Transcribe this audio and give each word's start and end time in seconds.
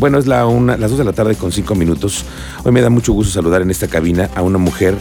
Bueno, 0.00 0.18
es 0.18 0.26
la 0.26 0.44
las 0.44 0.90
2 0.90 0.98
de 0.98 1.04
la 1.04 1.12
tarde 1.12 1.36
con 1.36 1.52
5 1.52 1.74
minutos. 1.74 2.24
Hoy 2.64 2.72
me 2.72 2.80
da 2.80 2.88
mucho 2.90 3.12
gusto 3.12 3.32
saludar 3.32 3.60
en 3.60 3.70
esta 3.70 3.86
cabina 3.86 4.30
a 4.34 4.40
una 4.42 4.56
mujer 4.58 4.94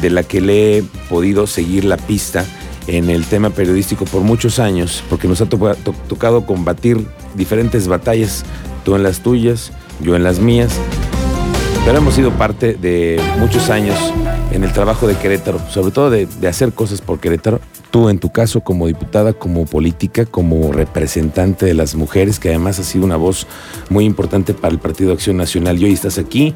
de 0.00 0.08
la 0.10 0.22
que 0.22 0.40
le 0.40 0.78
he 0.78 0.82
podido 1.10 1.46
seguir 1.46 1.84
la 1.84 1.98
pista 1.98 2.44
en 2.86 3.10
el 3.10 3.26
tema 3.26 3.50
periodístico 3.50 4.06
por 4.06 4.22
muchos 4.22 4.58
años, 4.58 5.04
porque 5.10 5.28
nos 5.28 5.42
ha 5.42 5.46
to- 5.46 5.58
to- 5.84 5.94
tocado 6.08 6.46
combatir 6.46 7.06
diferentes 7.34 7.86
batallas, 7.86 8.44
tú 8.84 8.96
en 8.96 9.02
las 9.02 9.20
tuyas, 9.20 9.72
yo 10.00 10.16
en 10.16 10.24
las 10.24 10.38
mías, 10.40 10.72
pero 11.90 12.02
hemos 12.02 12.14
sido 12.14 12.30
parte 12.30 12.74
de 12.74 13.20
muchos 13.40 13.68
años 13.68 13.98
en 14.52 14.62
el 14.62 14.72
trabajo 14.72 15.08
de 15.08 15.16
Querétaro, 15.16 15.58
sobre 15.70 15.90
todo 15.90 16.08
de, 16.08 16.28
hacer 16.48 16.72
cosas 16.72 17.00
por 17.00 17.18
Querétaro. 17.18 17.60
Tú 17.90 18.08
en 18.08 18.20
tu 18.20 18.30
caso 18.30 18.60
como 18.60 18.86
diputada, 18.86 19.32
como 19.32 19.66
política, 19.66 20.24
como 20.24 20.70
representante 20.70 21.66
de 21.66 21.74
las 21.74 21.96
mujeres, 21.96 22.38
que 22.38 22.50
además 22.50 22.78
ha 22.78 22.84
sido 22.84 23.04
una 23.04 23.16
voz 23.16 23.48
muy 23.88 24.04
importante 24.04 24.54
para 24.54 24.72
el 24.72 24.78
Partido 24.78 25.12
Acción 25.12 25.36
Nacional 25.36 25.82
y 25.82 25.86
hoy 25.86 25.92
estás 25.92 26.16
aquí 26.18 26.54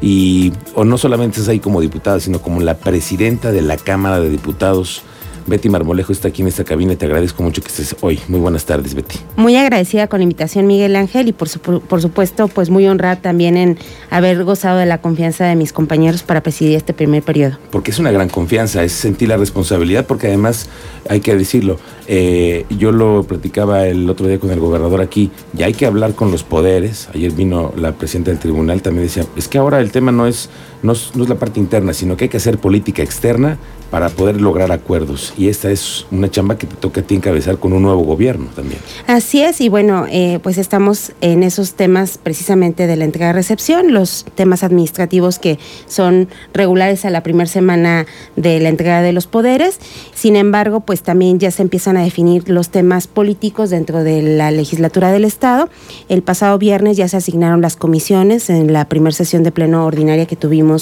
y 0.00 0.52
o 0.74 0.84
no 0.84 0.98
solamente 0.98 1.38
estás 1.38 1.50
ahí 1.50 1.60
como 1.60 1.80
diputada, 1.80 2.18
sino 2.18 2.42
como 2.42 2.60
la 2.60 2.74
presidenta 2.74 3.52
de 3.52 3.62
la 3.62 3.76
Cámara 3.76 4.18
de 4.18 4.28
Diputados. 4.28 5.04
Betty 5.46 5.68
Marmolejo 5.68 6.12
está 6.12 6.28
aquí 6.28 6.42
en 6.42 6.48
esta 6.48 6.64
cabina 6.64 6.92
y 6.92 6.96
te 6.96 7.06
agradezco 7.06 7.42
mucho 7.42 7.60
que 7.62 7.68
estés 7.68 7.94
hoy. 8.00 8.18
Muy 8.28 8.40
buenas 8.40 8.64
tardes, 8.64 8.94
Betty. 8.94 9.18
Muy 9.36 9.56
agradecida 9.56 10.06
con 10.06 10.20
la 10.20 10.22
invitación, 10.24 10.66
Miguel 10.66 10.96
Ángel, 10.96 11.28
y 11.28 11.32
por, 11.32 11.48
su- 11.48 11.60
por 11.60 12.00
supuesto, 12.00 12.48
pues 12.48 12.70
muy 12.70 12.86
honrada 12.86 13.16
también 13.16 13.56
en 13.56 13.78
haber 14.10 14.42
gozado 14.44 14.78
de 14.78 14.86
la 14.86 14.98
confianza 14.98 15.44
de 15.44 15.56
mis 15.56 15.72
compañeros 15.72 16.22
para 16.22 16.42
presidir 16.42 16.76
este 16.76 16.92
primer 16.94 17.22
periodo. 17.22 17.58
porque 17.70 17.90
es 17.90 17.98
una 17.98 18.10
gran 18.10 18.28
confianza, 18.28 18.82
es 18.84 18.92
sentir 18.92 19.28
la 19.28 19.36
responsabilidad, 19.36 20.06
porque 20.06 20.28
además 20.28 20.68
hay 21.08 21.20
que 21.20 21.34
decirlo, 21.36 21.78
eh, 22.06 22.64
yo 22.70 22.92
lo 22.92 23.24
platicaba 23.24 23.86
el 23.86 24.08
otro 24.08 24.26
día 24.26 24.38
con 24.38 24.50
el 24.50 24.60
gobernador 24.60 25.00
aquí, 25.02 25.30
ya 25.52 25.66
hay 25.66 25.74
que 25.74 25.84
hablar 25.86 26.14
con 26.14 26.30
los 26.30 26.42
poderes, 26.44 27.08
ayer 27.14 27.32
vino 27.32 27.72
la 27.76 27.92
presidenta 27.92 28.30
del 28.30 28.40
tribunal, 28.40 28.80
también 28.82 29.06
decía, 29.06 29.24
es 29.36 29.48
que 29.48 29.58
ahora 29.58 29.80
el 29.80 29.90
tema 29.90 30.12
no 30.12 30.26
es, 30.26 30.48
no 30.84 30.92
es, 30.92 31.10
no 31.14 31.24
es 31.24 31.28
la 31.28 31.36
parte 31.36 31.58
interna, 31.58 31.92
sino 31.94 32.16
que 32.16 32.24
hay 32.24 32.28
que 32.28 32.36
hacer 32.36 32.58
política 32.58 33.02
externa 33.02 33.58
para 33.90 34.08
poder 34.08 34.40
lograr 34.40 34.72
acuerdos, 34.72 35.32
y 35.38 35.46
esta 35.48 35.70
es 35.70 36.04
una 36.10 36.28
chamba 36.28 36.58
que 36.58 36.66
te 36.66 36.74
toca 36.74 37.02
a 37.02 37.04
ti 37.04 37.14
encabezar 37.14 37.58
con 37.58 37.72
un 37.72 37.82
nuevo 37.82 38.02
gobierno 38.02 38.46
también. 38.56 38.80
Así 39.06 39.40
es, 39.40 39.60
y 39.60 39.68
bueno, 39.68 40.06
eh, 40.10 40.40
pues 40.42 40.58
estamos 40.58 41.12
en 41.20 41.44
esos 41.44 41.74
temas 41.74 42.18
precisamente 42.20 42.88
de 42.88 42.96
la 42.96 43.04
entrega-recepción, 43.04 43.92
los 43.92 44.26
temas 44.34 44.64
administrativos 44.64 45.38
que 45.38 45.60
son 45.86 46.28
regulares 46.52 47.04
a 47.04 47.10
la 47.10 47.22
primera 47.22 47.46
semana 47.46 48.06
de 48.34 48.58
la 48.58 48.68
entrega 48.68 49.00
de 49.00 49.12
los 49.12 49.28
poderes. 49.28 49.78
Sin 50.12 50.34
embargo, 50.34 50.80
pues 50.80 51.02
también 51.02 51.38
ya 51.38 51.52
se 51.52 51.62
empiezan 51.62 51.96
a 51.96 52.02
definir 52.02 52.48
los 52.48 52.70
temas 52.70 53.06
políticos 53.06 53.70
dentro 53.70 54.02
de 54.02 54.22
la 54.22 54.50
legislatura 54.50 55.12
del 55.12 55.24
Estado. 55.24 55.68
El 56.08 56.22
pasado 56.22 56.58
viernes 56.58 56.96
ya 56.96 57.06
se 57.06 57.16
asignaron 57.16 57.60
las 57.60 57.76
comisiones 57.76 58.50
en 58.50 58.72
la 58.72 58.88
primera 58.88 59.12
sesión 59.12 59.44
de 59.44 59.52
pleno 59.52 59.86
ordinaria 59.86 60.26
que 60.26 60.34
tuvimos 60.34 60.73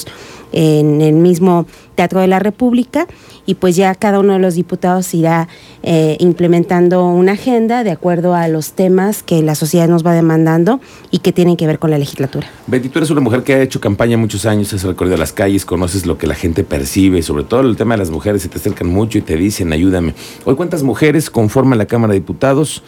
en 0.53 1.01
el 1.01 1.15
mismo 1.15 1.67
Teatro 1.95 2.21
de 2.21 2.27
la 2.27 2.39
República 2.39 3.07
y 3.45 3.55
pues 3.55 3.77
ya 3.77 3.95
cada 3.95 4.21
uno 4.21 4.35
de 4.35 4.39
los 4.39 4.55
diputados 4.55 5.13
irá 5.15 5.49
eh, 5.83 6.17
implementando 6.21 7.05
una 7.07 7.33
agenda 7.33 7.85
de 7.85 7.91
acuerdo 7.91 8.35
a 8.35 8.49
los 8.49 8.73
temas 8.73 9.23
que 9.23 9.43
la 9.43 9.55
sociedad 9.55 9.89
nos 9.89 10.07
va 10.07 10.15
demandando 10.15 10.81
y 11.11 11.19
que 11.19 11.33
tienen 11.33 11.57
que 11.57 11.67
ver 11.67 11.79
con 11.79 11.91
la 11.91 11.99
legislatura. 11.99 12.47
Betty, 12.67 12.89
tú 12.89 12.99
eres 12.99 13.11
una 13.11 13.21
mujer 13.21 13.43
que 13.43 13.55
ha 13.55 13.63
hecho 13.63 13.81
campaña 13.81 14.17
muchos 14.17 14.47
años, 14.47 14.73
has 14.73 14.85
recorrido 14.85 15.17
las 15.17 15.33
calles, 15.33 15.65
conoces 15.65 16.07
lo 16.07 16.19
que 16.19 16.27
la 16.27 16.35
gente 16.35 16.65
percibe, 16.65 17.23
sobre 17.23 17.45
todo 17.45 17.61
el 17.61 17.77
tema 17.77 17.95
de 17.95 17.99
las 17.99 18.11
mujeres, 18.11 18.43
se 18.43 18.49
te 18.49 18.59
acercan 18.59 18.89
mucho 18.89 19.19
y 19.19 19.23
te 19.23 19.37
dicen, 19.37 19.73
ayúdame. 19.73 20.15
Hoy, 20.45 20.55
¿cuántas 20.55 20.83
mujeres 20.83 21.31
conforman 21.31 21.79
la 21.79 21.87
Cámara 21.87 22.13
de 22.13 22.21
Diputados? 22.21 22.83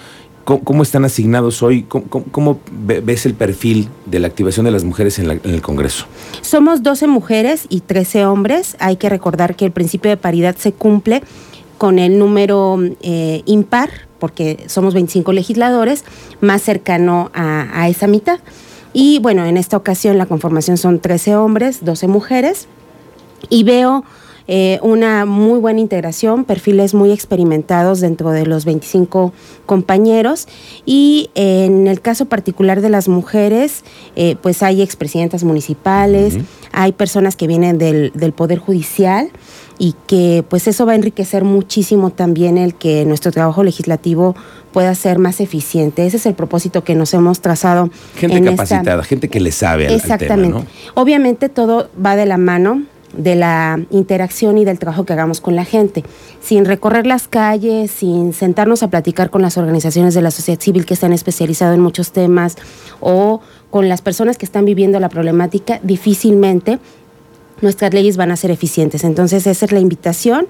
¿Cómo, 0.44 0.82
están 0.82 1.04
asignados 1.06 1.62
hoy? 1.62 1.84
¿Cómo, 1.84 2.04
cómo- 2.08 2.24
cómo 2.30 2.60
ve- 2.70 3.00
ves 3.00 3.24
el 3.24 3.32
perfil 3.34 3.88
de 4.04 4.18
la 4.20 4.26
activación 4.26 4.66
de 4.66 4.72
las 4.72 4.84
mujeres 4.84 5.18
en 5.18 5.30
el 5.30 5.62
Congreso? 5.62 6.04
Somos 6.42 6.82
12 6.82 7.06
mujeres 7.06 7.64
y 7.70 7.80
13 7.80 8.26
hombres. 8.26 8.76
Hay 8.78 8.96
que 8.96 9.08
recordar 9.08 9.56
que 9.56 9.64
el 9.64 9.72
principio 9.72 10.10
de 10.10 10.18
paridad 10.18 10.54
se 10.56 10.72
cumple 10.72 11.22
con 11.78 11.98
el 11.98 12.18
número 12.18 12.78
eh, 13.00 13.42
impar, 13.46 13.90
porque 14.18 14.64
somos 14.68 14.92
25 14.92 15.32
legisladores, 15.32 16.04
más 16.42 16.60
cercano 16.62 17.30
a, 17.34 17.66
a 17.80 17.88
esa 17.88 18.06
mitad. 18.06 18.38
Y 18.92 19.18
bueno, 19.20 19.44
en 19.46 19.56
esta 19.56 19.76
ocasión 19.78 20.18
la 20.18 20.26
conformación 20.26 20.76
son 20.76 21.00
13 21.00 21.36
hombres, 21.36 21.84
12 21.84 22.06
mujeres. 22.06 22.68
Y 23.48 23.64
veo 23.64 24.04
eh, 24.46 24.78
una 24.82 25.24
muy 25.24 25.58
buena 25.58 25.80
integración, 25.80 26.44
perfiles 26.44 26.92
muy 26.94 27.10
experimentados 27.12 28.00
dentro 28.00 28.30
de 28.30 28.44
los 28.46 28.64
25 28.64 29.32
compañeros. 29.66 30.46
Y 30.84 31.30
en 31.34 31.86
el 31.86 32.00
caso 32.00 32.26
particular 32.26 32.80
de 32.80 32.90
las 32.90 33.08
mujeres, 33.08 33.84
eh, 34.16 34.36
pues 34.42 34.62
hay 34.62 34.82
expresidentas 34.82 35.44
municipales, 35.44 36.36
hay 36.72 36.92
personas 36.92 37.36
que 37.36 37.46
vienen 37.46 37.78
del, 37.78 38.12
del 38.14 38.32
Poder 38.32 38.58
Judicial 38.58 39.30
y 39.78 39.94
que 40.06 40.44
pues 40.48 40.68
eso 40.68 40.86
va 40.86 40.92
a 40.92 40.94
enriquecer 40.94 41.42
muchísimo 41.42 42.10
también 42.10 42.58
el 42.58 42.74
que 42.74 43.04
nuestro 43.06 43.32
trabajo 43.32 43.64
legislativo 43.64 44.36
pueda 44.72 44.94
ser 44.94 45.18
más 45.18 45.40
eficiente. 45.40 46.06
Ese 46.06 46.16
es 46.18 46.26
el 46.26 46.34
propósito 46.34 46.84
que 46.84 46.94
nos 46.94 47.12
hemos 47.14 47.40
trazado. 47.40 47.90
Gente 48.16 48.36
en 48.36 48.48
esta- 48.48 48.64
capacitada, 48.64 49.02
gente 49.04 49.28
que 49.28 49.40
le 49.40 49.52
sabe 49.52 49.86
al, 49.86 49.94
al 49.94 50.00
tema, 50.00 50.14
Exactamente. 50.14 50.58
¿no? 50.58 50.66
Obviamente 50.94 51.48
todo 51.48 51.88
va 52.04 52.14
de 52.16 52.26
la 52.26 52.38
mano 52.38 52.82
de 53.16 53.34
la 53.34 53.80
interacción 53.90 54.58
y 54.58 54.64
del 54.64 54.78
trabajo 54.78 55.04
que 55.04 55.12
hagamos 55.12 55.40
con 55.40 55.56
la 55.56 55.64
gente, 55.64 56.04
sin 56.40 56.64
recorrer 56.64 57.06
las 57.06 57.28
calles, 57.28 57.90
sin 57.90 58.32
sentarnos 58.32 58.82
a 58.82 58.88
platicar 58.88 59.30
con 59.30 59.42
las 59.42 59.56
organizaciones 59.56 60.14
de 60.14 60.22
la 60.22 60.30
sociedad 60.30 60.60
civil 60.60 60.86
que 60.86 60.94
están 60.94 61.12
especializadas 61.12 61.74
en 61.74 61.80
muchos 61.80 62.12
temas 62.12 62.56
o 63.00 63.40
con 63.70 63.88
las 63.88 64.02
personas 64.02 64.38
que 64.38 64.46
están 64.46 64.64
viviendo 64.64 65.00
la 65.00 65.08
problemática, 65.08 65.80
difícilmente 65.82 66.78
nuestras 67.60 67.94
leyes 67.94 68.16
van 68.16 68.30
a 68.30 68.36
ser 68.36 68.50
eficientes. 68.50 69.04
Entonces, 69.04 69.46
esa 69.46 69.64
es 69.64 69.72
la 69.72 69.80
invitación 69.80 70.46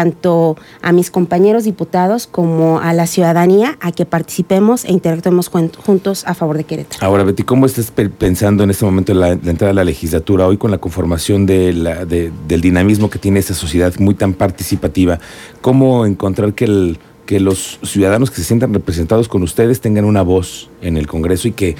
tanto 0.00 0.58
a 0.82 0.92
mis 0.92 1.10
compañeros 1.10 1.64
diputados 1.64 2.26
como 2.26 2.80
a 2.80 2.92
la 2.92 3.06
ciudadanía 3.06 3.78
a 3.80 3.92
que 3.92 4.04
participemos 4.04 4.84
e 4.84 4.92
interactuemos 4.92 5.50
jun- 5.50 5.72
juntos 5.74 6.22
a 6.26 6.34
favor 6.34 6.58
de 6.58 6.64
Querétaro. 6.64 7.02
Ahora, 7.06 7.24
Betty, 7.24 7.44
¿cómo 7.44 7.64
estás 7.64 7.90
pe- 7.90 8.10
pensando 8.10 8.62
en 8.62 8.68
este 8.68 8.84
momento 8.84 9.12
en 9.12 9.20
la, 9.20 9.30
entrada 9.32 9.70
a 9.70 9.74
la 9.74 9.84
legislatura, 9.84 10.46
hoy 10.46 10.58
con 10.58 10.70
la 10.70 10.76
conformación 10.76 11.46
de- 11.46 12.30
del 12.46 12.60
dinamismo 12.60 13.08
que 13.08 13.18
tiene 13.18 13.38
esta 13.40 13.54
sociedad 13.54 13.94
muy 13.98 14.14
tan 14.14 14.34
participativa? 14.34 15.18
¿Cómo 15.62 16.04
encontrar 16.04 16.52
que, 16.52 16.66
el- 16.66 16.98
que 17.24 17.40
los 17.40 17.78
ciudadanos 17.82 18.30
que 18.30 18.36
se 18.36 18.44
sientan 18.44 18.74
representados 18.74 19.28
con 19.28 19.42
ustedes 19.42 19.80
tengan 19.80 20.04
una 20.04 20.20
voz 20.20 20.68
en 20.82 20.98
el 20.98 21.06
Congreso 21.06 21.48
y 21.48 21.52
que, 21.52 21.74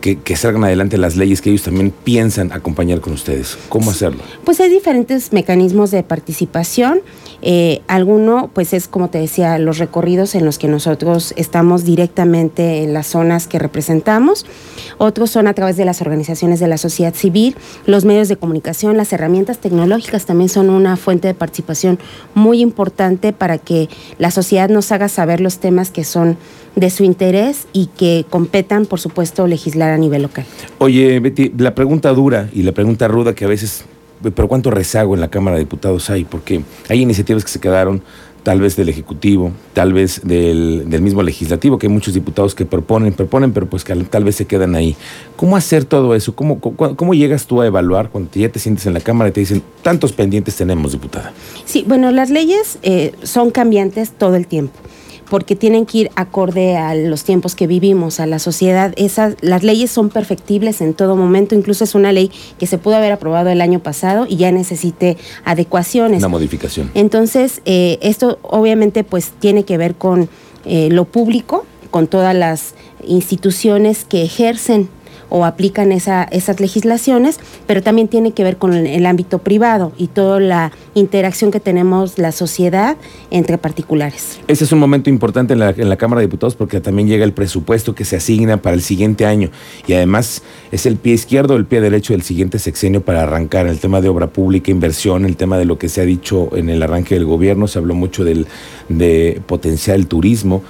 que, 0.00 0.18
que 0.18 0.36
salgan 0.36 0.64
adelante 0.64 0.98
las 0.98 1.16
leyes 1.16 1.40
que 1.40 1.50
ellos 1.50 1.62
también 1.62 1.92
piensan 2.04 2.52
acompañar 2.52 3.00
con 3.00 3.12
ustedes? 3.12 3.58
¿Cómo 3.68 3.90
hacerlo? 3.90 4.22
Pues 4.44 4.60
hay 4.60 4.70
diferentes 4.70 5.32
mecanismos 5.32 5.90
de 5.90 6.02
participación. 6.02 7.00
Eh, 7.40 7.82
alguno, 7.86 8.50
pues 8.52 8.72
es 8.72 8.88
como 8.88 9.10
te 9.10 9.18
decía, 9.18 9.58
los 9.58 9.78
recorridos 9.78 10.34
en 10.34 10.44
los 10.44 10.58
que 10.58 10.66
nosotros 10.66 11.32
estamos 11.36 11.84
directamente 11.84 12.82
en 12.82 12.92
las 12.92 13.06
zonas 13.06 13.46
que 13.46 13.58
representamos. 13.58 14.44
Otros 14.98 15.30
son 15.30 15.46
a 15.46 15.54
través 15.54 15.76
de 15.76 15.84
las 15.84 16.00
organizaciones 16.00 16.58
de 16.58 16.66
la 16.66 16.78
sociedad 16.78 17.14
civil, 17.14 17.56
los 17.86 18.04
medios 18.04 18.28
de 18.28 18.36
comunicación, 18.36 18.96
las 18.96 19.12
herramientas 19.12 19.58
tecnológicas 19.58 20.26
también 20.26 20.48
son 20.48 20.70
una 20.70 20.96
fuente 20.96 21.28
de 21.28 21.34
participación 21.34 21.98
muy 22.34 22.60
importante 22.60 23.32
para 23.32 23.58
que 23.58 23.88
la 24.18 24.32
sociedad 24.32 24.68
nos 24.68 24.90
haga 24.90 25.08
saber 25.08 25.40
los 25.40 25.58
temas 25.58 25.90
que 25.90 26.02
son 26.02 26.36
de 26.78 26.90
su 26.90 27.04
interés 27.04 27.66
y 27.72 27.86
que 27.86 28.24
competan, 28.28 28.86
por 28.86 29.00
supuesto, 29.00 29.46
legislar 29.46 29.90
a 29.92 29.98
nivel 29.98 30.22
local. 30.22 30.44
Oye, 30.78 31.18
Betty, 31.20 31.52
la 31.58 31.74
pregunta 31.74 32.10
dura 32.12 32.48
y 32.52 32.62
la 32.62 32.72
pregunta 32.72 33.08
ruda 33.08 33.34
que 33.34 33.44
a 33.44 33.48
veces, 33.48 33.84
pero 34.34 34.48
¿cuánto 34.48 34.70
rezago 34.70 35.14
en 35.14 35.20
la 35.20 35.28
Cámara 35.28 35.56
de 35.56 35.60
Diputados 35.64 36.08
hay? 36.10 36.24
Porque 36.24 36.62
hay 36.88 37.00
iniciativas 37.02 37.44
que 37.44 37.50
se 37.50 37.60
quedaron, 37.60 38.02
tal 38.44 38.60
vez 38.60 38.76
del 38.76 38.88
Ejecutivo, 38.88 39.50
tal 39.74 39.92
vez 39.92 40.20
del, 40.24 40.84
del 40.88 41.02
mismo 41.02 41.22
Legislativo, 41.22 41.78
que 41.78 41.86
hay 41.88 41.92
muchos 41.92 42.14
diputados 42.14 42.54
que 42.54 42.64
proponen, 42.64 43.12
proponen, 43.12 43.52
pero 43.52 43.66
pues 43.68 43.84
que 43.84 43.92
al- 43.92 44.08
tal 44.08 44.24
vez 44.24 44.36
se 44.36 44.46
quedan 44.46 44.74
ahí. 44.74 44.96
¿Cómo 45.36 45.56
hacer 45.56 45.84
todo 45.84 46.14
eso? 46.14 46.34
¿Cómo, 46.34 46.60
cómo, 46.60 46.96
cómo 46.96 47.12
llegas 47.14 47.46
tú 47.46 47.60
a 47.60 47.66
evaluar 47.66 48.08
cuando 48.10 48.30
ya 48.34 48.48
te 48.48 48.58
sientes 48.58 48.86
en 48.86 48.94
la 48.94 49.00
Cámara 49.00 49.28
y 49.30 49.32
te 49.32 49.40
dicen, 49.40 49.62
tantos 49.82 50.12
pendientes 50.12 50.56
tenemos, 50.56 50.92
diputada? 50.92 51.32
Sí, 51.66 51.84
bueno, 51.86 52.10
las 52.12 52.30
leyes 52.30 52.78
eh, 52.82 53.12
son 53.22 53.50
cambiantes 53.50 54.12
todo 54.12 54.36
el 54.36 54.46
tiempo 54.46 54.78
porque 55.28 55.56
tienen 55.56 55.86
que 55.86 55.98
ir 55.98 56.10
acorde 56.16 56.76
a 56.76 56.94
los 56.94 57.24
tiempos 57.24 57.54
que 57.54 57.66
vivimos, 57.66 58.20
a 58.20 58.26
la 58.26 58.38
sociedad. 58.38 58.92
Esas, 58.96 59.36
las 59.40 59.62
leyes 59.62 59.90
son 59.90 60.08
perfectibles 60.08 60.80
en 60.80 60.94
todo 60.94 61.16
momento, 61.16 61.54
incluso 61.54 61.84
es 61.84 61.94
una 61.94 62.12
ley 62.12 62.30
que 62.58 62.66
se 62.66 62.78
pudo 62.78 62.96
haber 62.96 63.12
aprobado 63.12 63.50
el 63.50 63.60
año 63.60 63.80
pasado 63.80 64.26
y 64.28 64.36
ya 64.36 64.50
necesite 64.52 65.16
adecuaciones. 65.44 66.18
Una 66.18 66.28
modificación. 66.28 66.90
Entonces, 66.94 67.62
eh, 67.64 67.98
esto 68.02 68.38
obviamente 68.42 69.04
pues 69.04 69.32
tiene 69.38 69.64
que 69.64 69.76
ver 69.76 69.94
con 69.94 70.28
eh, 70.64 70.88
lo 70.90 71.04
público, 71.04 71.64
con 71.90 72.06
todas 72.06 72.34
las 72.34 72.74
instituciones 73.06 74.04
que 74.04 74.22
ejercen 74.22 74.88
o 75.28 75.44
aplican 75.44 75.92
esa, 75.92 76.24
esas 76.24 76.60
legislaciones, 76.60 77.38
pero 77.66 77.82
también 77.82 78.08
tiene 78.08 78.32
que 78.32 78.44
ver 78.44 78.56
con 78.56 78.74
el, 78.74 79.06
ámbito 79.06 79.38
privado 79.38 79.92
y 79.96 80.08
toda 80.08 80.38
la 80.38 80.72
interacción 80.94 81.50
que 81.50 81.60
tenemos 81.60 82.18
la 82.18 82.32
sociedad 82.32 82.96
entre 83.30 83.56
particulares. 83.56 84.38
Ese 84.48 84.64
es 84.64 84.72
un 84.72 84.78
momento 84.78 85.08
importante 85.08 85.54
en 85.54 85.60
la, 85.60 85.96
Cámara 85.96 86.20
de 86.20 86.26
Diputados 86.26 86.54
porque 86.54 86.80
también 86.80 87.08
llega 87.08 87.24
el 87.24 87.32
presupuesto 87.32 87.94
que 87.94 88.04
se 88.04 88.16
asigna 88.16 88.58
para 88.58 88.74
el 88.74 88.82
siguiente 88.82 89.26
año 89.26 89.50
y 89.86 89.94
además 89.94 90.42
es 90.70 90.86
el 90.86 90.96
pie 90.96 91.14
izquierdo 91.14 91.56
el 91.56 91.64
pie 91.64 91.80
derecho 91.80 92.12
del 92.12 92.22
siguiente 92.22 92.58
sexenio 92.58 93.00
para 93.00 93.22
arrancar 93.22 93.66
el 93.66 93.78
tema 93.78 94.00
de 94.00 94.08
obra 94.08 94.28
pública, 94.28 94.70
inversión, 94.70 95.24
el 95.24 95.36
tema 95.36 95.58
de 95.58 95.64
lo 95.64 95.78
que 95.78 95.88
se 95.88 96.00
ha 96.00 96.04
dicho 96.04 96.50
en 96.56 96.68
el 96.68 96.82
arranque 96.82 97.14
del 97.14 97.24
gobierno, 97.24 97.66
se 97.66 97.78
habló 97.78 97.94
mucho 97.94 98.24
del, 98.24 98.46
de 98.88 99.40
potenciar 99.46 99.96
el 99.96 100.06
turismo. 100.06 100.62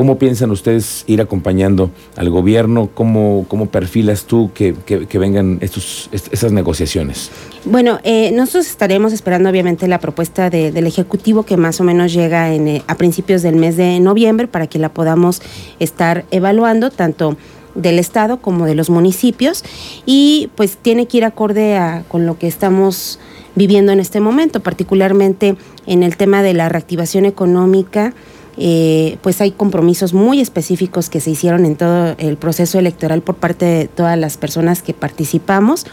¿Cómo 0.00 0.16
piensan 0.16 0.50
ustedes 0.50 1.04
ir 1.08 1.20
acompañando 1.20 1.90
al 2.16 2.30
gobierno? 2.30 2.88
¿Cómo, 2.94 3.44
cómo 3.48 3.66
perfilas 3.66 4.24
tú 4.24 4.50
que, 4.54 4.74
que, 4.86 5.18
vengan 5.18 5.58
estos, 5.60 6.08
est- 6.10 6.32
esas 6.32 6.52
negociaciones? 6.52 7.30
Bueno, 7.66 7.98
eh, 8.02 8.30
nosotros 8.32 8.66
estaremos 8.66 9.12
esperando 9.12 9.50
obviamente 9.50 9.86
la 9.88 9.98
propuesta 10.00 10.48
de- 10.48 10.72
del 10.72 10.86
Ejecutivo 10.86 11.42
que 11.42 11.58
más 11.58 11.82
o 11.82 11.84
menos 11.84 12.14
llega 12.14 12.54
en, 12.54 12.66
eh, 12.66 12.82
a 12.86 12.94
principios 12.94 13.42
del 13.42 13.56
mes 13.56 13.76
de 13.76 14.00
noviembre 14.00 14.48
para 14.48 14.68
que 14.68 14.78
la 14.78 14.88
podamos 14.88 15.42
estar 15.80 16.24
evaluando 16.30 16.88
tanto 16.90 17.36
del 17.74 17.98
Estado 17.98 18.38
como 18.40 18.64
de 18.64 18.74
los 18.76 18.88
municipios 18.88 19.62
y 20.06 20.48
pues 20.54 20.78
tiene 20.78 21.08
que 21.08 21.18
ir 21.18 21.26
acorde 21.26 21.76
a, 21.76 22.04
con 22.08 22.24
lo 22.24 22.38
que 22.38 22.46
estamos 22.46 23.18
viviendo 23.54 23.92
en 23.92 24.00
este 24.00 24.20
momento, 24.20 24.60
particularmente 24.60 25.56
en 25.86 26.02
el 26.02 26.16
tema 26.16 26.42
de 26.42 26.54
la 26.54 26.70
reactivación 26.70 27.26
económica. 27.26 28.14
Eh, 28.56 29.18
pues 29.22 29.40
hay 29.40 29.52
compromisos 29.52 30.12
muy 30.12 30.40
específicos 30.40 31.08
que 31.10 31.20
se 31.20 31.30
hicieron 31.30 31.64
en 31.64 31.76
todo 31.76 32.14
el 32.18 32.36
proceso 32.36 32.78
electoral 32.78 33.22
por 33.22 33.36
parte 33.36 33.64
de 33.64 33.88
todas 33.88 34.18
las 34.18 34.36
personas 34.36 34.82
que 34.82 34.94
participamos 34.94 35.86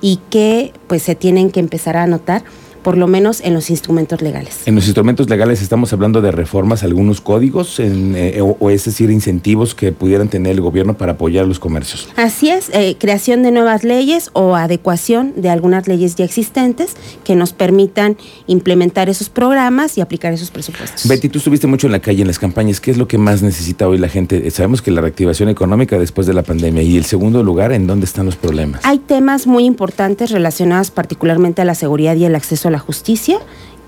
y 0.00 0.18
que 0.30 0.72
pues 0.88 1.02
se 1.02 1.14
tienen 1.14 1.50
que 1.50 1.60
empezar 1.60 1.96
a 1.96 2.02
anotar 2.02 2.44
por 2.82 2.96
lo 2.96 3.06
menos 3.06 3.40
en 3.40 3.54
los 3.54 3.70
instrumentos 3.70 4.22
legales. 4.22 4.60
En 4.66 4.74
los 4.74 4.84
instrumentos 4.84 5.28
legales 5.28 5.62
estamos 5.62 5.92
hablando 5.92 6.20
de 6.20 6.32
reformas 6.32 6.82
algunos 6.82 7.20
códigos 7.20 7.80
en, 7.80 8.14
eh, 8.16 8.40
o, 8.40 8.56
o 8.58 8.70
es 8.70 8.84
decir, 8.84 9.10
incentivos 9.10 9.74
que 9.74 9.92
pudieran 9.92 10.28
tener 10.28 10.52
el 10.52 10.60
gobierno 10.60 10.96
para 10.96 11.12
apoyar 11.12 11.46
los 11.46 11.58
comercios. 11.58 12.08
Así 12.16 12.50
es, 12.50 12.70
eh, 12.72 12.96
creación 12.98 13.42
de 13.42 13.50
nuevas 13.52 13.84
leyes 13.84 14.30
o 14.32 14.56
adecuación 14.56 15.32
de 15.36 15.48
algunas 15.48 15.86
leyes 15.86 16.16
ya 16.16 16.24
existentes 16.24 16.96
que 17.24 17.36
nos 17.36 17.52
permitan 17.52 18.16
implementar 18.46 19.08
esos 19.08 19.28
programas 19.28 19.96
y 19.98 20.00
aplicar 20.00 20.32
esos 20.32 20.50
presupuestos. 20.50 21.06
Betty, 21.06 21.28
tú 21.28 21.38
estuviste 21.38 21.66
mucho 21.66 21.86
en 21.86 21.92
la 21.92 22.00
calle 22.00 22.22
en 22.22 22.28
las 22.28 22.38
campañas. 22.38 22.80
¿Qué 22.80 22.90
es 22.90 22.98
lo 22.98 23.06
que 23.08 23.18
más 23.18 23.42
necesita 23.42 23.88
hoy 23.88 23.98
la 23.98 24.08
gente? 24.08 24.46
Eh, 24.46 24.50
Sabemos 24.50 24.82
que 24.82 24.90
la 24.90 25.00
reactivación 25.00 25.48
económica 25.48 25.98
después 25.98 26.26
de 26.26 26.34
la 26.34 26.42
pandemia 26.42 26.82
y 26.82 26.96
el 26.96 27.04
segundo 27.04 27.42
lugar, 27.42 27.72
¿en 27.72 27.86
dónde 27.86 28.06
están 28.06 28.26
los 28.26 28.36
problemas? 28.36 28.80
Hay 28.84 28.98
temas 28.98 29.46
muy 29.46 29.64
importantes 29.64 30.30
relacionados 30.30 30.90
particularmente 30.90 31.62
a 31.62 31.64
la 31.64 31.74
seguridad 31.74 32.16
y 32.16 32.24
el 32.24 32.34
acceso 32.34 32.68
a 32.68 32.70
la 32.72 32.78
justicia 32.78 33.38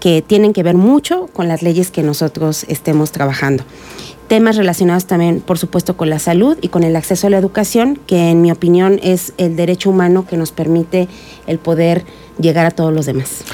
que 0.01 0.23
tienen 0.23 0.53
que 0.53 0.63
ver 0.63 0.77
mucho 0.77 1.29
con 1.33 1.49
las 1.49 1.63
leyes 1.63 1.91
que 1.91 2.03
nosotros 2.03 2.65
estemos 2.69 3.11
trabajando. 3.11 3.65
Temas 4.29 4.57
relacionados 4.57 5.07
también, 5.07 5.41
por 5.41 5.59
supuesto, 5.59 5.97
con 5.97 6.09
la 6.11 6.19
salud 6.19 6.57
y 6.63 6.69
con 6.69 6.83
el 6.83 6.97
acceso 6.97 7.27
a 7.27 7.31
la 7.31 7.39
educación, 7.39 7.99
que 8.07 8.31
en 8.31 8.41
mi 8.43 8.51
opinión 8.51 8.99
es 9.03 9.33
el 9.39 9.57
derecho 9.57 9.91
humano 9.91 10.27
que 10.27 10.37
nos 10.37 10.51
permite 10.53 11.09
el 11.47 11.59
poder 11.59 12.05
llegar 12.39 12.65
a 12.67 12.71
todos 12.71 12.93
los 12.93 13.07
demás. 13.07 13.45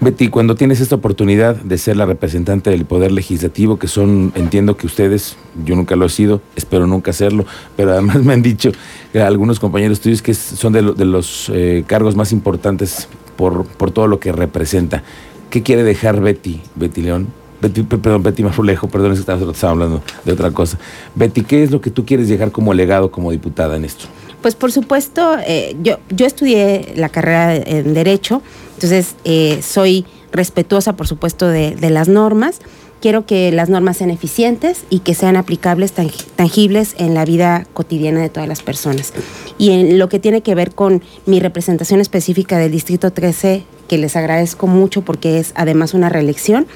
Betty, 0.00 0.28
cuando 0.28 0.54
tienes 0.54 0.80
esta 0.80 0.94
oportunidad 0.94 1.56
de 1.56 1.76
ser 1.76 1.96
la 1.96 2.06
representante 2.06 2.70
del 2.70 2.84
Poder 2.84 3.10
Legislativo, 3.10 3.78
que 3.80 3.88
son, 3.88 4.32
entiendo 4.36 4.76
que 4.76 4.86
ustedes, 4.86 5.36
yo 5.64 5.74
nunca 5.74 5.96
lo 5.96 6.06
he 6.06 6.08
sido, 6.08 6.40
espero 6.54 6.86
nunca 6.86 7.12
serlo, 7.12 7.44
pero 7.76 7.92
además 7.92 8.16
me 8.22 8.32
han 8.32 8.42
dicho 8.42 8.70
eh, 9.12 9.20
algunos 9.20 9.58
compañeros 9.58 10.00
tuyos 10.00 10.22
que 10.22 10.34
son 10.34 10.72
de, 10.72 10.82
lo- 10.82 10.92
de 10.94 11.04
los 11.04 11.50
eh, 11.52 11.82
cargos 11.86 12.14
más 12.14 12.30
importantes 12.32 13.08
por, 13.38 13.64
por 13.64 13.90
todo 13.92 14.06
lo 14.08 14.20
que 14.20 14.32
representa. 14.32 15.02
¿Qué 15.48 15.62
quiere 15.62 15.82
dejar 15.84 16.20
Betty, 16.20 16.60
Betty 16.74 17.00
León? 17.00 17.28
Betty, 17.62 17.82
pe- 17.84 17.98
perdón, 17.98 18.22
Betty 18.22 18.42
Marfulejo, 18.42 18.88
perdón, 18.88 19.12
es 19.12 19.20
que 19.24 19.32
estaba, 19.50 19.72
hablando 19.72 20.02
de 20.24 20.32
otra 20.32 20.50
cosa. 20.50 20.78
Betty, 21.14 21.42
¿qué 21.42 21.62
es 21.62 21.70
lo 21.70 21.80
que 21.80 21.90
tú 21.90 22.04
quieres 22.04 22.28
dejar 22.28 22.52
como 22.52 22.74
legado 22.74 23.10
como 23.10 23.30
diputada 23.30 23.76
en 23.76 23.84
esto? 23.84 24.04
Pues 24.42 24.54
por 24.54 24.70
supuesto, 24.70 25.36
eh, 25.46 25.74
yo, 25.82 25.98
yo 26.10 26.26
estudié 26.26 26.92
la 26.96 27.08
carrera 27.08 27.56
en 27.56 27.94
Derecho, 27.94 28.42
entonces 28.74 29.16
eh, 29.24 29.60
soy 29.62 30.04
respetuosa, 30.30 30.94
por 30.94 31.08
supuesto, 31.08 31.48
de, 31.48 31.74
de 31.74 31.90
las 31.90 32.08
normas. 32.08 32.60
Quiero 33.00 33.26
que 33.26 33.52
las 33.52 33.68
normas 33.68 33.98
sean 33.98 34.10
eficientes 34.10 34.84
y 34.90 35.00
que 35.00 35.14
sean 35.14 35.36
aplicables, 35.36 35.94
tangi- 35.94 36.24
tangibles 36.34 36.94
en 36.98 37.14
la 37.14 37.24
vida 37.24 37.64
cotidiana 37.72 38.20
de 38.20 38.28
todas 38.28 38.48
las 38.48 38.62
personas. 38.62 39.12
Y 39.56 39.70
en 39.70 39.98
lo 39.98 40.08
que 40.08 40.18
tiene 40.18 40.40
que 40.42 40.54
ver 40.56 40.72
con 40.74 41.02
mi 41.26 41.38
representación 41.38 42.00
específica 42.00 42.58
del 42.58 42.72
Distrito 42.72 43.12
13, 43.12 43.64
que 43.88 43.98
les 43.98 44.16
agradezco 44.16 44.66
mucho 44.66 45.02
porque 45.02 45.38
es 45.38 45.52
además 45.54 45.94
una 45.94 46.08
reelección, 46.08 46.66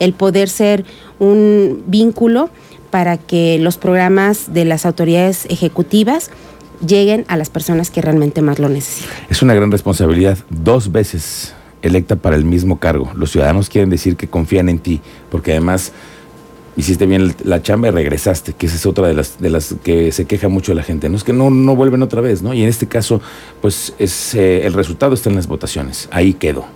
el 0.00 0.12
poder 0.12 0.48
ser 0.48 0.84
un 1.18 1.82
vínculo 1.86 2.50
para 2.90 3.16
que 3.16 3.58
los 3.58 3.78
programas 3.78 4.52
de 4.52 4.64
las 4.64 4.84
autoridades 4.84 5.46
ejecutivas 5.48 6.30
lleguen 6.86 7.24
a 7.28 7.36
las 7.36 7.50
personas 7.50 7.90
que 7.90 8.00
realmente 8.02 8.42
más 8.42 8.58
lo 8.58 8.68
necesitan. 8.68 9.14
Es 9.30 9.42
una 9.42 9.54
gran 9.54 9.70
responsabilidad, 9.70 10.38
dos 10.50 10.90
veces 10.92 11.54
electa 11.82 12.16
para 12.16 12.36
el 12.36 12.44
mismo 12.44 12.78
cargo. 12.78 13.10
Los 13.14 13.32
ciudadanos 13.32 13.68
quieren 13.68 13.90
decir 13.90 14.16
que 14.16 14.28
confían 14.28 14.68
en 14.68 14.78
ti, 14.78 15.00
porque 15.30 15.52
además 15.52 15.92
hiciste 16.76 17.06
bien 17.06 17.34
la 17.44 17.62
chamba 17.62 17.88
y 17.88 17.90
regresaste, 17.90 18.52
que 18.52 18.66
esa 18.66 18.76
es 18.76 18.86
otra 18.86 19.06
de 19.08 19.14
las, 19.14 19.40
de 19.40 19.50
las 19.50 19.74
que 19.82 20.12
se 20.12 20.24
queja 20.24 20.48
mucho 20.48 20.74
la 20.74 20.82
gente. 20.82 21.08
No 21.08 21.16
es 21.16 21.24
que 21.24 21.32
no, 21.32 21.50
no 21.50 21.76
vuelven 21.76 22.02
otra 22.02 22.20
vez, 22.20 22.42
¿no? 22.42 22.54
Y 22.54 22.62
en 22.62 22.68
este 22.68 22.86
caso, 22.86 23.20
pues 23.60 23.94
es 23.98 24.34
eh, 24.34 24.66
el 24.66 24.72
resultado 24.72 25.14
está 25.14 25.30
en 25.30 25.36
las 25.36 25.46
votaciones. 25.46 26.08
Ahí 26.10 26.34
quedó. 26.34 26.66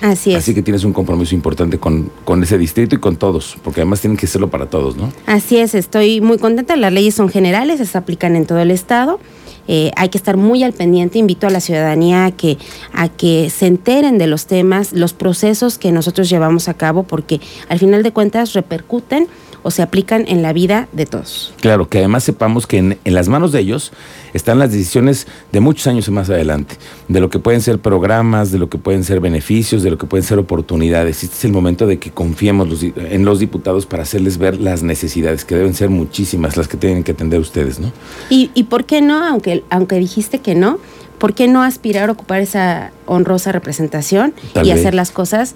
Así 0.00 0.32
es. 0.32 0.38
Así 0.38 0.52
que 0.52 0.62
tienes 0.62 0.82
un 0.82 0.92
compromiso 0.92 1.34
importante 1.34 1.78
con, 1.78 2.10
con 2.24 2.42
ese 2.42 2.58
distrito 2.58 2.96
y 2.96 2.98
con 2.98 3.16
todos, 3.16 3.56
porque 3.62 3.82
además 3.82 4.00
tienen 4.00 4.16
que 4.16 4.26
hacerlo 4.26 4.50
para 4.50 4.66
todos, 4.66 4.96
¿no? 4.96 5.12
Así 5.26 5.58
es, 5.58 5.74
estoy 5.74 6.20
muy 6.20 6.38
contenta. 6.38 6.74
Las 6.76 6.92
leyes 6.92 7.14
son 7.14 7.28
generales, 7.28 7.86
se 7.88 7.98
aplican 7.98 8.34
en 8.34 8.46
todo 8.46 8.58
el 8.58 8.72
estado. 8.72 9.20
Eh, 9.68 9.90
hay 9.96 10.08
que 10.08 10.18
estar 10.18 10.36
muy 10.36 10.62
al 10.62 10.72
pendiente. 10.72 11.18
Invito 11.18 11.46
a 11.46 11.50
la 11.50 11.60
ciudadanía 11.60 12.26
a 12.26 12.30
que, 12.32 12.58
a 12.92 13.08
que 13.08 13.50
se 13.50 13.66
enteren 13.66 14.18
de 14.18 14.26
los 14.26 14.46
temas, 14.46 14.92
los 14.92 15.12
procesos 15.12 15.78
que 15.78 15.92
nosotros 15.92 16.28
llevamos 16.28 16.68
a 16.68 16.74
cabo, 16.74 17.02
porque 17.04 17.40
al 17.68 17.78
final 17.78 18.02
de 18.02 18.12
cuentas 18.12 18.52
repercuten 18.52 19.28
o 19.62 19.70
se 19.70 19.82
aplican 19.82 20.24
en 20.28 20.42
la 20.42 20.52
vida 20.52 20.88
de 20.92 21.06
todos. 21.06 21.54
Claro, 21.60 21.88
que 21.88 21.98
además 21.98 22.24
sepamos 22.24 22.66
que 22.66 22.78
en, 22.78 22.98
en 23.04 23.14
las 23.14 23.28
manos 23.28 23.52
de 23.52 23.60
ellos 23.60 23.92
están 24.34 24.58
las 24.58 24.72
decisiones 24.72 25.26
de 25.52 25.60
muchos 25.60 25.86
años 25.86 26.08
más 26.08 26.30
adelante, 26.30 26.76
de 27.08 27.20
lo 27.20 27.30
que 27.30 27.38
pueden 27.38 27.60
ser 27.60 27.78
programas, 27.78 28.50
de 28.50 28.58
lo 28.58 28.68
que 28.68 28.78
pueden 28.78 29.04
ser 29.04 29.20
beneficios, 29.20 29.82
de 29.82 29.90
lo 29.90 29.98
que 29.98 30.06
pueden 30.06 30.24
ser 30.24 30.38
oportunidades. 30.38 31.22
Este 31.22 31.36
es 31.36 31.44
el 31.44 31.52
momento 31.52 31.86
de 31.86 31.98
que 31.98 32.10
confiemos 32.10 32.68
los 32.68 32.82
en 32.82 33.24
los 33.24 33.38
diputados 33.38 33.86
para 33.86 34.02
hacerles 34.02 34.38
ver 34.38 34.58
las 34.58 34.82
necesidades, 34.82 35.44
que 35.44 35.54
deben 35.54 35.74
ser 35.74 35.90
muchísimas 35.90 36.56
las 36.56 36.68
que 36.68 36.76
tienen 36.76 37.04
que 37.04 37.12
atender 37.12 37.40
ustedes, 37.40 37.78
¿no? 37.78 37.92
Y, 38.30 38.50
y 38.54 38.64
por 38.64 38.84
qué 38.84 39.02
no, 39.02 39.24
aunque, 39.26 39.62
aunque 39.70 39.96
dijiste 39.96 40.40
que 40.40 40.54
no, 40.54 40.78
¿por 41.22 41.34
qué 41.34 41.46
no 41.46 41.62
aspirar 41.62 42.08
a 42.08 42.12
ocupar 42.12 42.40
esa 42.40 42.90
honrosa 43.06 43.52
representación 43.52 44.34
Tal 44.54 44.66
y 44.66 44.70
vez. 44.70 44.80
hacer 44.80 44.92
las 44.92 45.12
cosas 45.12 45.54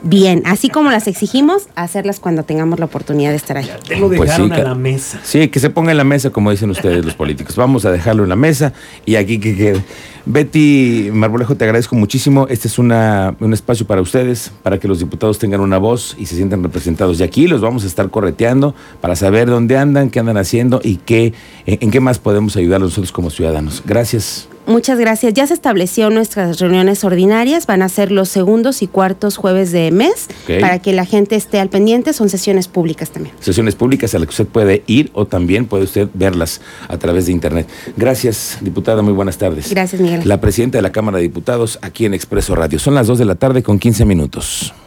bien? 0.00 0.40
Así 0.46 0.70
como 0.70 0.90
las 0.90 1.06
exigimos, 1.08 1.64
hacerlas 1.74 2.20
cuando 2.20 2.44
tengamos 2.44 2.78
la 2.78 2.86
oportunidad 2.86 3.28
de 3.28 3.36
estar 3.36 3.58
ahí. 3.58 3.68
Lo 4.00 4.08
Pues 4.08 4.22
dejaron 4.22 4.48
sí, 4.48 4.54
a 4.54 4.64
la 4.64 4.74
mesa. 4.74 5.20
Sí, 5.22 5.48
que 5.48 5.60
se 5.60 5.68
ponga 5.68 5.90
en 5.90 5.98
la 5.98 6.04
mesa, 6.04 6.30
como 6.30 6.50
dicen 6.50 6.70
ustedes 6.70 7.04
los 7.04 7.12
políticos. 7.12 7.54
Vamos 7.56 7.84
a 7.84 7.92
dejarlo 7.92 8.22
en 8.22 8.30
la 8.30 8.36
mesa 8.36 8.72
y 9.04 9.16
aquí 9.16 9.38
que 9.38 9.54
quede. 9.54 9.84
Betty 10.24 11.10
Marbolejo, 11.12 11.54
te 11.54 11.64
agradezco 11.64 11.96
muchísimo. 11.96 12.46
Este 12.48 12.68
es 12.68 12.78
una, 12.78 13.36
un 13.40 13.52
espacio 13.52 13.86
para 13.86 14.00
ustedes, 14.00 14.52
para 14.62 14.80
que 14.80 14.88
los 14.88 15.00
diputados 15.00 15.38
tengan 15.38 15.60
una 15.60 15.76
voz 15.76 16.16
y 16.18 16.24
se 16.24 16.34
sientan 16.34 16.62
representados. 16.62 17.20
Y 17.20 17.24
aquí 17.24 17.46
los 17.46 17.60
vamos 17.60 17.84
a 17.84 17.88
estar 17.88 18.08
correteando 18.08 18.74
para 19.02 19.16
saber 19.16 19.48
dónde 19.50 19.76
andan, 19.76 20.08
qué 20.08 20.20
andan 20.20 20.38
haciendo 20.38 20.80
y 20.82 20.96
qué, 20.96 21.34
en, 21.66 21.76
en 21.82 21.90
qué 21.90 22.00
más 22.00 22.18
podemos 22.18 22.56
ayudar 22.56 22.80
nosotros 22.80 23.12
como 23.12 23.28
ciudadanos. 23.28 23.82
Gracias. 23.84 24.48
Muchas 24.66 24.98
gracias. 24.98 25.34
Ya 25.34 25.46
se 25.46 25.54
estableció 25.54 26.10
nuestras 26.10 26.58
reuniones 26.58 27.04
ordinarias, 27.04 27.66
van 27.66 27.82
a 27.82 27.88
ser 27.88 28.10
los 28.10 28.28
segundos 28.28 28.82
y 28.82 28.86
cuartos 28.86 29.36
jueves 29.36 29.72
de 29.72 29.90
mes 29.90 30.28
para 30.60 30.78
que 30.80 30.92
la 30.92 31.04
gente 31.04 31.36
esté 31.36 31.60
al 31.60 31.68
pendiente. 31.68 32.12
Son 32.12 32.28
sesiones 32.28 32.68
públicas 32.68 33.10
también. 33.10 33.34
Sesiones 33.40 33.74
públicas 33.74 34.14
a 34.14 34.18
las 34.18 34.26
que 34.26 34.30
usted 34.30 34.46
puede 34.46 34.82
ir 34.86 35.10
o 35.14 35.26
también 35.26 35.66
puede 35.66 35.84
usted 35.84 36.08
verlas 36.14 36.60
a 36.88 36.98
través 36.98 37.26
de 37.26 37.32
internet. 37.32 37.68
Gracias, 37.96 38.58
diputada. 38.60 39.02
Muy 39.02 39.12
buenas 39.12 39.38
tardes. 39.38 39.70
Gracias, 39.70 40.00
Miguel. 40.00 40.22
La 40.24 40.40
presidenta 40.40 40.78
de 40.78 40.82
la 40.82 40.92
Cámara 40.92 41.18
de 41.18 41.22
Diputados 41.22 41.78
aquí 41.82 42.06
en 42.06 42.14
Expreso 42.14 42.54
Radio. 42.54 42.78
Son 42.78 42.94
las 42.94 43.06
2 43.06 43.18
de 43.18 43.24
la 43.24 43.34
tarde 43.36 43.62
con 43.62 43.78
15 43.78 44.04
minutos. 44.04 44.74